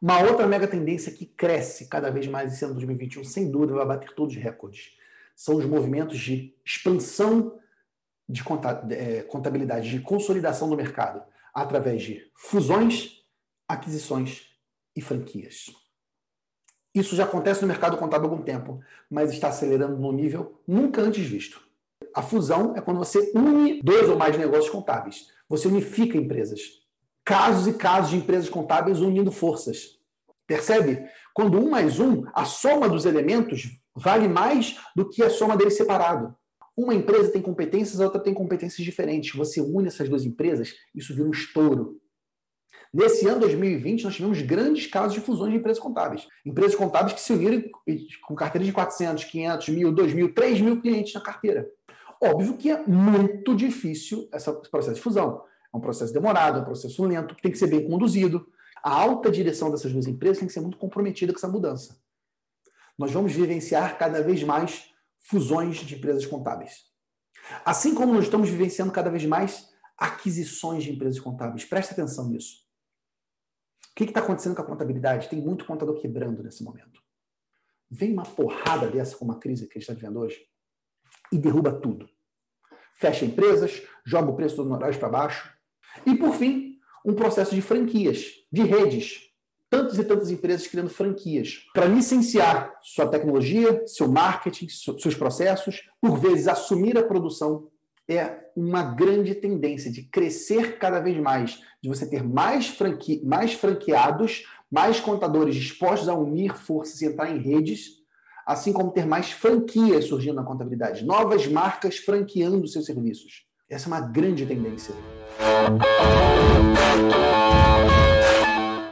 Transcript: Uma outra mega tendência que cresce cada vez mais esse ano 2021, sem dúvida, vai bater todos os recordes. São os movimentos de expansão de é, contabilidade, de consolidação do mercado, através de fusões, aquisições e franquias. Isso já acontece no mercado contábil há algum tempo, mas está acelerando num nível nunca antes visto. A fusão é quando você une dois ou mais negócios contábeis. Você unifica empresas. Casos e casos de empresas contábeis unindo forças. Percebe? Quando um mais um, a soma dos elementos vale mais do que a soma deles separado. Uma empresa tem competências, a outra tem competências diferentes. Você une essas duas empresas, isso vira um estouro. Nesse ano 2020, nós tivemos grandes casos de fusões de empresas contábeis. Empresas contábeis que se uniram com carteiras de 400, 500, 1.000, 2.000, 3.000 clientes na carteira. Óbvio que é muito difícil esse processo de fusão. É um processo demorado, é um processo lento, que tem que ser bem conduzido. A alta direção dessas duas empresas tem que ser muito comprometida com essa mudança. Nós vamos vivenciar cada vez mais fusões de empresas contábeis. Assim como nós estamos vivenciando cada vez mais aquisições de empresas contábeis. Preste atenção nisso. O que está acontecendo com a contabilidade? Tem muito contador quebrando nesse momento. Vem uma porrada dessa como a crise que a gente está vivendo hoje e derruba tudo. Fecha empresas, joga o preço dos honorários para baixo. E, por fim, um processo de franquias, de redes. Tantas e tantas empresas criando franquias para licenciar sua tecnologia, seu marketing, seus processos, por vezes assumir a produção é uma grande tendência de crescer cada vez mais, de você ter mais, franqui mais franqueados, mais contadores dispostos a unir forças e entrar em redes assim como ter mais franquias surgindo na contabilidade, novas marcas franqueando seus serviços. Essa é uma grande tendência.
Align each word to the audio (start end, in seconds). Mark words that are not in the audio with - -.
Uma 0.00 0.20
outra 0.22 0.46
mega 0.46 0.68
tendência 0.68 1.12
que 1.12 1.26
cresce 1.26 1.88
cada 1.88 2.10
vez 2.10 2.26
mais 2.26 2.52
esse 2.52 2.64
ano 2.64 2.74
2021, 2.74 3.24
sem 3.24 3.50
dúvida, 3.50 3.74
vai 3.74 3.86
bater 3.86 4.14
todos 4.14 4.36
os 4.36 4.42
recordes. 4.42 4.92
São 5.34 5.56
os 5.56 5.64
movimentos 5.64 6.18
de 6.18 6.54
expansão 6.64 7.58
de 8.28 8.42
é, 8.90 9.22
contabilidade, 9.22 9.90
de 9.90 10.00
consolidação 10.00 10.68
do 10.68 10.76
mercado, 10.76 11.22
através 11.52 12.02
de 12.02 12.30
fusões, 12.34 13.24
aquisições 13.66 14.46
e 14.94 15.00
franquias. 15.00 15.66
Isso 16.94 17.16
já 17.16 17.24
acontece 17.24 17.62
no 17.62 17.68
mercado 17.68 17.96
contábil 17.96 18.28
há 18.28 18.30
algum 18.32 18.42
tempo, 18.42 18.80
mas 19.10 19.32
está 19.32 19.48
acelerando 19.48 19.96
num 19.96 20.12
nível 20.12 20.60
nunca 20.66 21.00
antes 21.00 21.24
visto. 21.24 21.60
A 22.14 22.22
fusão 22.22 22.76
é 22.76 22.80
quando 22.80 22.98
você 22.98 23.32
une 23.34 23.82
dois 23.82 24.08
ou 24.08 24.16
mais 24.16 24.36
negócios 24.36 24.70
contábeis. 24.70 25.30
Você 25.48 25.68
unifica 25.68 26.16
empresas. 26.16 26.60
Casos 27.28 27.66
e 27.66 27.74
casos 27.74 28.12
de 28.12 28.16
empresas 28.16 28.48
contábeis 28.48 29.02
unindo 29.02 29.30
forças. 29.30 29.98
Percebe? 30.46 31.06
Quando 31.34 31.58
um 31.58 31.68
mais 31.68 32.00
um, 32.00 32.24
a 32.32 32.46
soma 32.46 32.88
dos 32.88 33.04
elementos 33.04 33.68
vale 33.94 34.26
mais 34.26 34.78
do 34.96 35.06
que 35.06 35.22
a 35.22 35.28
soma 35.28 35.54
deles 35.54 35.76
separado. 35.76 36.34
Uma 36.74 36.94
empresa 36.94 37.30
tem 37.30 37.42
competências, 37.42 38.00
a 38.00 38.04
outra 38.06 38.18
tem 38.18 38.32
competências 38.32 38.82
diferentes. 38.82 39.36
Você 39.36 39.60
une 39.60 39.88
essas 39.88 40.08
duas 40.08 40.24
empresas, 40.24 40.72
isso 40.94 41.14
vira 41.14 41.28
um 41.28 41.30
estouro. 41.30 42.00
Nesse 42.94 43.28
ano 43.28 43.40
2020, 43.40 44.04
nós 44.04 44.14
tivemos 44.16 44.40
grandes 44.40 44.86
casos 44.86 45.12
de 45.12 45.20
fusões 45.20 45.52
de 45.52 45.58
empresas 45.58 45.82
contábeis. 45.82 46.26
Empresas 46.46 46.74
contábeis 46.74 47.12
que 47.12 47.20
se 47.20 47.34
uniram 47.34 47.62
com 48.26 48.34
carteiras 48.34 48.66
de 48.66 48.72
400, 48.72 49.24
500, 49.24 49.68
1.000, 49.68 49.94
2.000, 49.94 50.32
3.000 50.32 50.80
clientes 50.80 51.12
na 51.12 51.20
carteira. 51.20 51.68
Óbvio 52.24 52.56
que 52.56 52.70
é 52.70 52.86
muito 52.86 53.54
difícil 53.54 54.30
esse 54.32 54.50
processo 54.70 54.94
de 54.94 55.02
fusão. 55.02 55.46
É 55.72 55.76
um 55.76 55.80
processo 55.80 56.12
demorado, 56.12 56.58
é 56.58 56.62
um 56.62 56.64
processo 56.64 57.04
lento, 57.04 57.34
que 57.34 57.42
tem 57.42 57.52
que 57.52 57.58
ser 57.58 57.66
bem 57.66 57.88
conduzido. 57.88 58.50
A 58.82 58.90
alta 58.90 59.30
direção 59.30 59.70
dessas 59.70 59.92
duas 59.92 60.06
empresas 60.06 60.38
tem 60.38 60.46
que 60.46 60.54
ser 60.54 60.60
muito 60.60 60.78
comprometida 60.78 61.32
com 61.32 61.38
essa 61.38 61.48
mudança. 61.48 62.00
Nós 62.96 63.12
vamos 63.12 63.32
vivenciar 63.32 63.98
cada 63.98 64.22
vez 64.22 64.42
mais 64.42 64.90
fusões 65.18 65.76
de 65.76 65.94
empresas 65.94 66.26
contábeis. 66.26 66.86
Assim 67.64 67.94
como 67.94 68.12
nós 68.12 68.24
estamos 68.24 68.48
vivenciando 68.48 68.92
cada 68.92 69.10
vez 69.10 69.24
mais 69.24 69.72
aquisições 69.96 70.84
de 70.84 70.92
empresas 70.92 71.20
contábeis. 71.20 71.64
Preste 71.64 71.92
atenção 71.92 72.28
nisso. 72.28 72.66
O 73.90 73.94
que 73.94 74.04
está 74.04 74.20
acontecendo 74.20 74.54
com 74.54 74.62
a 74.62 74.66
contabilidade? 74.66 75.28
Tem 75.28 75.40
muito 75.40 75.64
contador 75.64 76.00
quebrando 76.00 76.42
nesse 76.42 76.62
momento. 76.62 77.02
Vem 77.90 78.12
uma 78.12 78.22
porrada 78.22 78.88
dessa 78.88 79.16
como 79.16 79.32
a 79.32 79.38
crise 79.38 79.66
que 79.66 79.78
a 79.78 79.80
gente 79.80 79.90
está 79.90 79.94
vivendo 79.94 80.20
hoje 80.20 80.46
e 81.32 81.38
derruba 81.38 81.72
tudo. 81.72 82.08
Fecha 82.94 83.24
empresas, 83.24 83.82
joga 84.04 84.30
o 84.30 84.36
preço 84.36 84.56
dos 84.56 84.66
honorários 84.66 84.98
para 84.98 85.08
baixo. 85.08 85.57
E, 86.06 86.14
por 86.16 86.34
fim, 86.34 86.76
um 87.04 87.14
processo 87.14 87.54
de 87.54 87.62
franquias, 87.62 88.32
de 88.50 88.62
redes. 88.62 89.26
Tantas 89.70 89.98
e 89.98 90.04
tantas 90.04 90.30
empresas 90.30 90.66
criando 90.66 90.88
franquias 90.88 91.66
para 91.74 91.84
licenciar 91.84 92.78
sua 92.82 93.06
tecnologia, 93.06 93.82
seu 93.86 94.08
marketing, 94.08 94.66
seus 94.68 95.14
processos, 95.14 95.82
por 96.00 96.18
vezes 96.18 96.48
assumir 96.48 96.96
a 96.96 97.02
produção 97.02 97.68
é 98.08 98.48
uma 98.56 98.82
grande 98.82 99.34
tendência 99.34 99.92
de 99.92 100.02
crescer 100.04 100.78
cada 100.78 100.98
vez 101.00 101.18
mais, 101.18 101.60
de 101.82 101.88
você 101.90 102.08
ter 102.08 102.24
mais, 102.24 102.66
franqui 102.66 103.22
mais 103.22 103.52
franqueados, 103.52 104.44
mais 104.70 104.98
contadores 104.98 105.54
dispostos 105.54 106.08
a 106.08 106.14
unir 106.14 106.56
forças 106.56 107.02
e 107.02 107.06
entrar 107.06 107.30
em 107.30 107.38
redes 107.38 107.98
assim 108.48 108.72
como 108.72 108.90
ter 108.90 109.04
mais 109.04 109.30
franquias 109.30 110.06
surgindo 110.06 110.36
na 110.36 110.42
contabilidade, 110.42 111.04
novas 111.04 111.46
marcas 111.46 111.98
franqueando 111.98 112.66
seus 112.66 112.86
serviços. 112.86 113.44
Essa 113.70 113.86
é 113.86 113.88
uma 113.88 114.00
grande 114.00 114.46
tendência. 114.46 114.94